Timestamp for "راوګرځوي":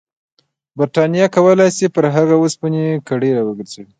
3.37-3.89